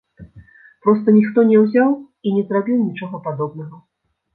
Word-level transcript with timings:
Проста 0.85 1.15
ніхто 1.19 1.39
не 1.51 1.57
ўзяў 1.67 1.95
і 2.01 2.27
не 2.41 2.49
зрабіў 2.51 2.85
нічога 2.91 3.25
падобнага! 3.31 3.77